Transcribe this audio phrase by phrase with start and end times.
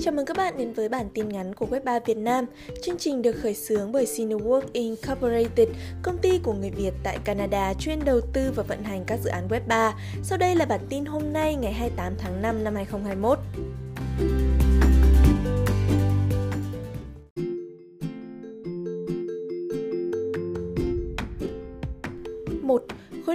[0.00, 2.44] Chào mừng các bạn đến với bản tin ngắn của Web3 Việt Nam.
[2.82, 5.68] Chương trình được khởi xướng bởi Cinework Incorporated,
[6.02, 9.30] công ty của người Việt tại Canada chuyên đầu tư và vận hành các dự
[9.30, 9.92] án Web3.
[10.22, 14.67] Sau đây là bản tin hôm nay ngày 28 tháng 5 năm 2021.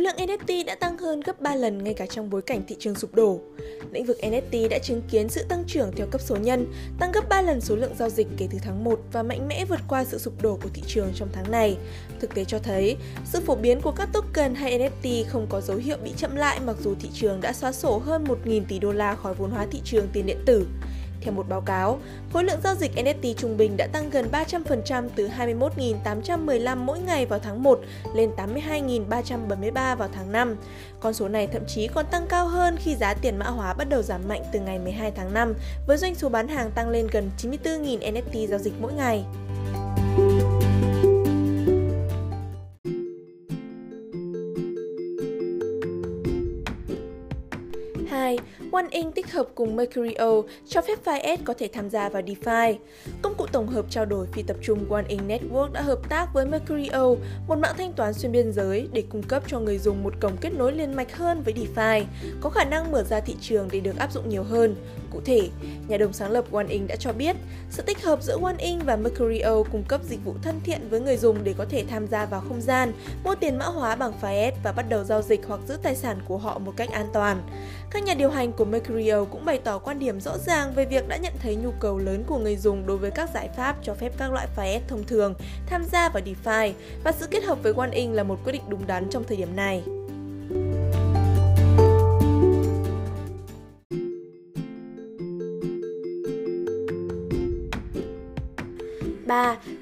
[0.03, 2.95] Lượng NFT đã tăng hơn gấp 3 lần ngay cả trong bối cảnh thị trường
[2.95, 3.39] sụp đổ.
[3.91, 6.67] Lĩnh vực NFT đã chứng kiến sự tăng trưởng theo cấp số nhân,
[6.99, 9.65] tăng gấp 3 lần số lượng giao dịch kể từ tháng 1 và mạnh mẽ
[9.65, 11.77] vượt qua sự sụp đổ của thị trường trong tháng này.
[12.19, 15.77] Thực tế cho thấy, sự phổ biến của các token hay NFT không có dấu
[15.77, 18.91] hiệu bị chậm lại mặc dù thị trường đã xóa sổ hơn 1.000 tỷ đô
[18.91, 20.65] la khỏi vốn hóa thị trường tiền điện tử.
[21.23, 21.99] Theo một báo cáo,
[22.33, 27.25] khối lượng giao dịch NFT trung bình đã tăng gần 300% từ 21.815 mỗi ngày
[27.25, 27.79] vào tháng 1
[28.15, 30.55] lên 82.373 vào tháng 5.
[30.99, 33.89] Con số này thậm chí còn tăng cao hơn khi giá tiền mã hóa bắt
[33.89, 35.53] đầu giảm mạnh từ ngày 12 tháng 5,
[35.87, 39.25] với doanh số bán hàng tăng lên gần 94.000 NFT giao dịch mỗi ngày.
[48.73, 48.83] 2.
[48.83, 52.75] OneInk tích hợp cùng Mercurio cho phép FiS có thể tham gia vào DeFi.
[53.21, 56.45] Công cụ tổng hợp trao đổi phi tập trung OneInk Network đã hợp tác với
[56.45, 57.15] Mercurio,
[57.47, 60.37] một mạng thanh toán xuyên biên giới để cung cấp cho người dùng một cổng
[60.41, 62.03] kết nối liên mạch hơn với DeFi,
[62.41, 64.75] có khả năng mở ra thị trường để được áp dụng nhiều hơn.
[65.11, 65.49] Cụ thể,
[65.87, 67.35] nhà đồng sáng lập OneInk đã cho biết,
[67.69, 71.17] sự tích hợp giữa OneInk và Mercurio cung cấp dịch vụ thân thiện với người
[71.17, 72.93] dùng để có thể tham gia vào không gian,
[73.23, 76.19] mua tiền mã hóa bằng FiS và bắt đầu giao dịch hoặc giữ tài sản
[76.27, 77.43] của họ một cách an toàn.
[77.91, 81.07] Các nhà điều hành của Mercurio cũng bày tỏ quan điểm rõ ràng về việc
[81.07, 83.93] đã nhận thấy nhu cầu lớn của người dùng đối với các giải pháp cho
[83.93, 85.33] phép các loại File thông thường,
[85.65, 86.71] tham gia vào DeFi
[87.03, 89.55] và sự kết hợp với OneInk là một quyết định đúng đắn trong thời điểm
[89.55, 89.83] này.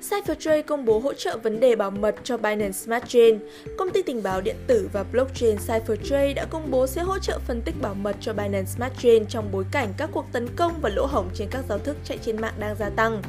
[0.01, 0.07] 3.
[0.09, 3.39] CipherTrade công bố hỗ trợ vấn đề bảo mật cho Binance Smart Chain.
[3.78, 7.39] Công ty tình báo điện tử và blockchain CipherTrade đã công bố sẽ hỗ trợ
[7.47, 10.73] phân tích bảo mật cho Binance Smart Chain trong bối cảnh các cuộc tấn công
[10.81, 13.22] và lỗ hổng trên các giao thức chạy trên mạng đang gia tăng.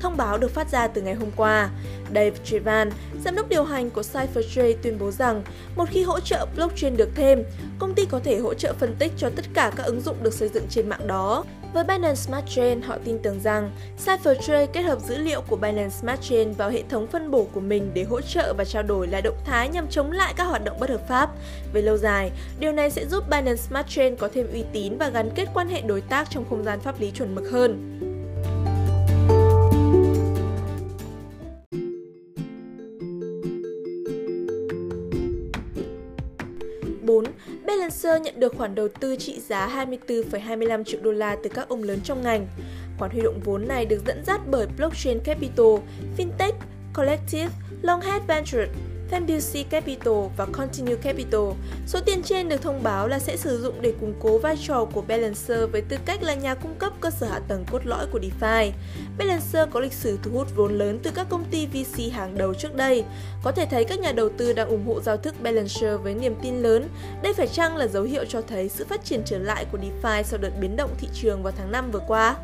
[0.00, 1.70] Thông báo được phát ra từ ngày hôm qua.
[2.14, 2.90] Dave Trivan,
[3.24, 5.42] giám đốc điều hành của CipherTrade tuyên bố rằng
[5.76, 7.42] một khi hỗ trợ blockchain được thêm,
[7.78, 10.34] công ty có thể hỗ trợ phân tích cho tất cả các ứng dụng được
[10.34, 11.44] xây dựng trên mạng đó.
[11.74, 13.70] Với Binance Smart Chain, họ tin tưởng rằng
[14.06, 17.60] CipherTrade kết hợp dữ liệu của Binance Smart blockchain vào hệ thống phân bổ của
[17.60, 20.64] mình để hỗ trợ và trao đổi là động thái nhằm chống lại các hoạt
[20.64, 21.30] động bất hợp pháp.
[21.72, 22.30] Về lâu dài,
[22.60, 25.68] điều này sẽ giúp Binance Smart Chain có thêm uy tín và gắn kết quan
[25.68, 27.98] hệ đối tác trong không gian pháp lý chuẩn mực hơn.
[37.66, 41.82] Balancer nhận được khoản đầu tư trị giá 24,25 triệu đô la từ các ông
[41.82, 42.46] lớn trong ngành.
[42.98, 45.66] Khoản huy động vốn này được dẫn dắt bởi Blockchain Capital,
[46.16, 46.52] Fintech,
[46.94, 47.48] Collective,
[47.82, 48.68] Longhead Ventures,
[49.10, 51.40] Fanbucy Capital và Continue Capital.
[51.86, 54.84] Số tiền trên được thông báo là sẽ sử dụng để củng cố vai trò
[54.84, 58.06] của Balancer với tư cách là nhà cung cấp cơ sở hạ tầng cốt lõi
[58.12, 58.70] của DeFi.
[59.18, 62.54] Balancer có lịch sử thu hút vốn lớn từ các công ty VC hàng đầu
[62.54, 63.04] trước đây.
[63.42, 66.34] Có thể thấy các nhà đầu tư đang ủng hộ giao thức Balancer với niềm
[66.42, 66.88] tin lớn.
[67.22, 70.22] Đây phải chăng là dấu hiệu cho thấy sự phát triển trở lại của DeFi
[70.22, 72.36] sau đợt biến động thị trường vào tháng 5 vừa qua?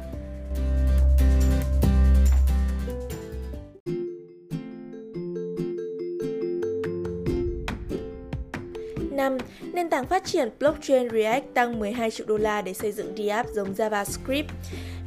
[9.25, 9.39] Năm,
[9.73, 13.49] nền tảng phát triển blockchain React tăng 12 triệu đô la để xây dựng DApp
[13.55, 14.45] giống JavaScript.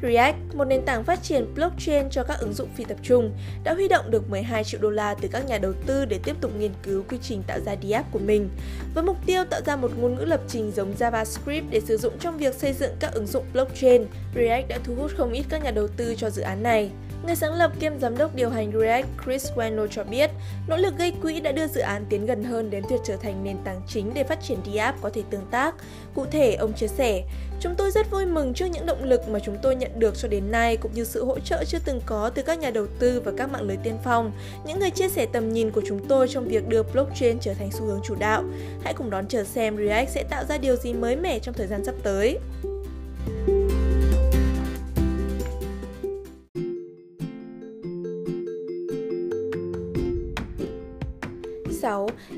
[0.02, 3.32] React, một nền tảng phát triển blockchain cho các ứng dụng phi tập trung,
[3.64, 6.36] đã huy động được 12 triệu đô la từ các nhà đầu tư để tiếp
[6.40, 8.48] tục nghiên cứu quy trình tạo ra DApp của mình.
[8.94, 12.18] Với mục tiêu tạo ra một ngôn ngữ lập trình giống JavaScript để sử dụng
[12.20, 15.62] trong việc xây dựng các ứng dụng blockchain, React đã thu hút không ít các
[15.62, 16.90] nhà đầu tư cho dự án này.
[17.26, 20.30] Người sáng lập kiêm giám đốc điều hành React Chris Wendell cho biết,
[20.68, 23.44] nỗ lực gây quỹ đã đưa dự án tiến gần hơn đến việc trở thành
[23.44, 25.74] nền tảng chính để phát triển DApp có thể tương tác.
[26.14, 27.24] Cụ thể, ông chia sẻ,
[27.60, 30.28] Chúng tôi rất vui mừng trước những động lực mà chúng tôi nhận được cho
[30.28, 33.20] đến nay cũng như sự hỗ trợ chưa từng có từ các nhà đầu tư
[33.24, 34.32] và các mạng lưới tiên phong,
[34.66, 37.70] những người chia sẻ tầm nhìn của chúng tôi trong việc đưa blockchain trở thành
[37.72, 38.44] xu hướng chủ đạo.
[38.84, 41.66] Hãy cùng đón chờ xem React sẽ tạo ra điều gì mới mẻ trong thời
[41.66, 42.38] gian sắp tới.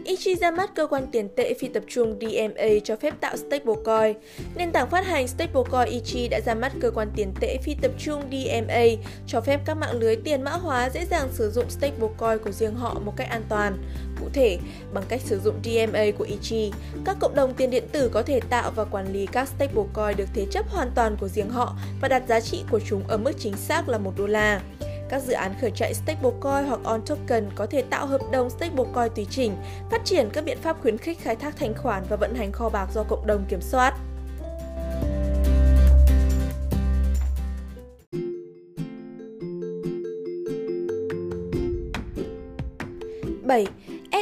[0.05, 4.17] Ichi ra mắt cơ quan tiền tệ phi tập trung DMA cho phép tạo stablecoin.
[4.55, 7.91] Nền tảng phát hành stablecoin Ichi đã ra mắt cơ quan tiền tệ phi tập
[7.99, 8.85] trung DMA
[9.27, 12.75] cho phép các mạng lưới tiền mã hóa dễ dàng sử dụng stablecoin của riêng
[12.75, 13.79] họ một cách an toàn.
[14.21, 14.59] Cụ thể,
[14.93, 16.73] bằng cách sử dụng DMA của Ichi,
[17.05, 20.29] các cộng đồng tiền điện tử có thể tạo và quản lý các stablecoin được
[20.35, 23.33] thế chấp hoàn toàn của riêng họ và đặt giá trị của chúng ở mức
[23.39, 24.61] chính xác là 1 đô la.
[25.11, 29.13] Các dự án khởi chạy stablecoin hoặc on token có thể tạo hợp đồng stablecoin
[29.17, 29.57] tùy chỉnh,
[29.91, 32.69] phát triển các biện pháp khuyến khích khai thác thanh khoản và vận hành kho
[32.69, 33.95] bạc do cộng đồng kiểm soát.
[43.43, 43.67] bảy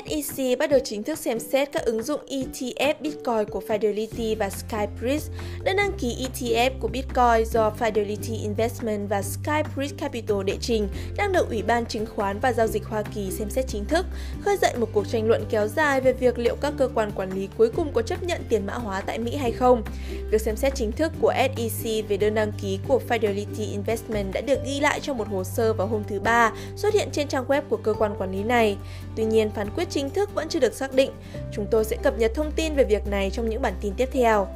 [0.06, 4.50] SEC bắt đầu chính thức xem xét các ứng dụng ETF Bitcoin của Fidelity và
[4.50, 5.34] Skybridge.
[5.64, 11.32] Đơn đăng ký ETF của Bitcoin do Fidelity Investment và Skybridge Capital đệ trình đang
[11.32, 14.06] được Ủy ban Chứng khoán và Giao dịch Hoa Kỳ xem xét chính thức,
[14.40, 17.30] khơi dậy một cuộc tranh luận kéo dài về việc liệu các cơ quan quản
[17.30, 19.82] lý cuối cùng có chấp nhận tiền mã hóa tại Mỹ hay không.
[20.30, 24.40] Việc xem xét chính thức của SEC về đơn đăng ký của Fidelity Investment đã
[24.40, 27.44] được ghi lại trong một hồ sơ vào hôm thứ Ba, xuất hiện trên trang
[27.48, 28.76] web của cơ quan quản lý này.
[29.16, 31.10] Tuy nhiên, phán quyết chính thức vẫn chưa được xác định.
[31.52, 34.08] Chúng tôi sẽ cập nhật thông tin về việc này trong những bản tin tiếp
[34.12, 34.48] theo.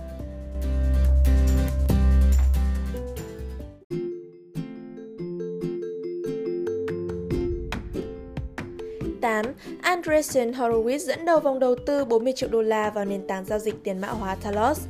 [9.83, 13.59] Andreessen Horowitz dẫn đầu vòng đầu tư 40 triệu đô la vào nền tảng giao
[13.59, 14.81] dịch tiền mã hóa Talos.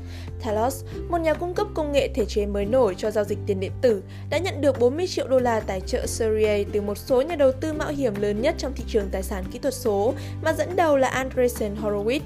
[0.45, 3.61] Talos, một nhà cung cấp công nghệ thể chế mới nổi cho giao dịch tiền
[3.61, 6.99] điện tử, đã nhận được 40 triệu đô la tài trợ Series A từ một
[6.99, 9.75] số nhà đầu tư mạo hiểm lớn nhất trong thị trường tài sản kỹ thuật
[9.75, 12.21] số, mà dẫn đầu là Andreessen Horowitz.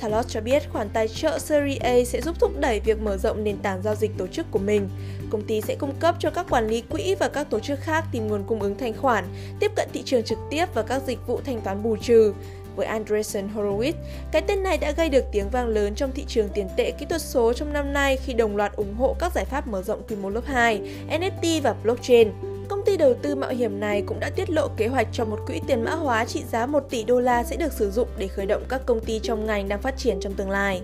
[0.00, 3.44] Talos cho biết khoản tài trợ Series A sẽ giúp thúc đẩy việc mở rộng
[3.44, 4.88] nền tảng giao dịch tổ chức của mình.
[5.30, 8.04] Công ty sẽ cung cấp cho các quản lý quỹ và các tổ chức khác
[8.12, 9.24] tìm nguồn cung ứng thanh khoản,
[9.60, 12.32] tiếp cận thị trường trực tiếp và các dịch vụ thanh toán bù trừ.
[12.78, 13.92] Với Andreessen Horowitz,
[14.32, 17.06] cái tên này đã gây được tiếng vang lớn trong thị trường tiền tệ kỹ
[17.06, 20.02] thuật số trong năm nay khi đồng loạt ủng hộ các giải pháp mở rộng
[20.08, 20.80] quy mô lớp 2,
[21.10, 22.28] NFT và blockchain.
[22.68, 25.38] Công ty đầu tư mạo hiểm này cũng đã tiết lộ kế hoạch cho một
[25.46, 28.28] quỹ tiền mã hóa trị giá 1 tỷ đô la sẽ được sử dụng để
[28.28, 30.82] khởi động các công ty trong ngành đang phát triển trong tương lai.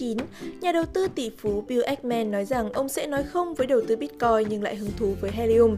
[0.00, 0.16] 2019,
[0.60, 3.80] nhà đầu tư tỷ phú Bill Ackman nói rằng ông sẽ nói không với đầu
[3.88, 5.76] tư Bitcoin nhưng lại hứng thú với Helium.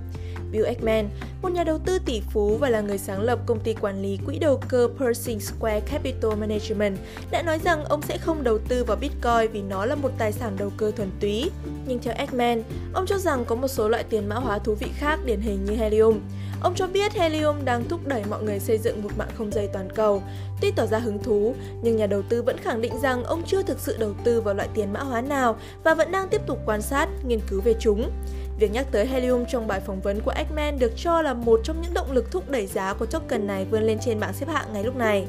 [0.52, 1.08] Bill Ackman,
[1.42, 4.18] một nhà đầu tư tỷ phú và là người sáng lập công ty quản lý
[4.26, 6.98] quỹ đầu cơ Pershing Square Capital Management,
[7.30, 10.32] đã nói rằng ông sẽ không đầu tư vào Bitcoin vì nó là một tài
[10.32, 11.50] sản đầu cơ thuần túy.
[11.86, 12.62] Nhưng theo Ackman,
[12.92, 15.64] ông cho rằng có một số loại tiền mã hóa thú vị khác điển hình
[15.64, 16.20] như Helium.
[16.60, 19.68] Ông cho biết Helium đang thúc đẩy mọi người xây dựng một mạng không dây
[19.72, 20.22] toàn cầu.
[20.60, 23.62] Tuy tỏ ra hứng thú, nhưng nhà đầu tư vẫn khẳng định rằng ông chưa
[23.62, 26.58] thực sự đầu tư vào loại tiền mã hóa nào và vẫn đang tiếp tục
[26.66, 28.10] quan sát, nghiên cứu về chúng.
[28.58, 31.82] Việc nhắc tới Helium trong bài phỏng vấn của Eggman được cho là một trong
[31.82, 34.72] những động lực thúc đẩy giá của token này vươn lên trên bảng xếp hạng
[34.72, 35.26] ngay lúc này.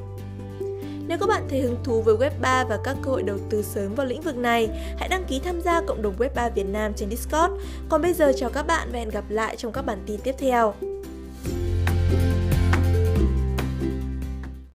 [1.07, 3.95] Nếu các bạn thấy hứng thú với Web3 và các cơ hội đầu tư sớm
[3.95, 7.09] vào lĩnh vực này, hãy đăng ký tham gia cộng đồng Web3 Việt Nam trên
[7.09, 7.53] Discord.
[7.89, 10.35] Còn bây giờ chào các bạn và hẹn gặp lại trong các bản tin tiếp
[10.37, 10.73] theo.